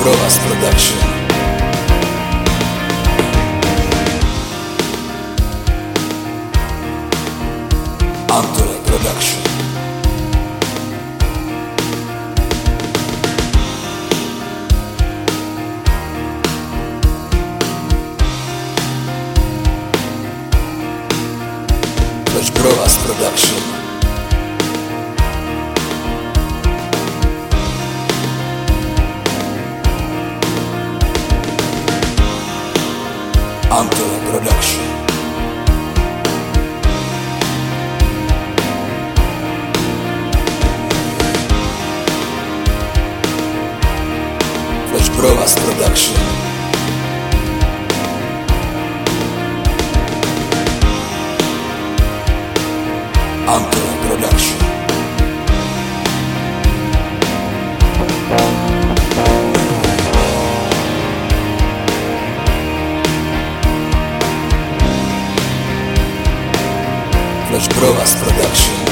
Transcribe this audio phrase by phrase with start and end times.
[0.00, 0.98] Brovas Production.
[8.28, 9.46] Antole Production.
[23.36, 23.75] Lecz
[33.68, 34.80] Until Production.
[44.88, 46.16] Flash Provas Production.
[53.48, 54.55] Until Production.
[67.56, 68.85] Lecz Prowas Production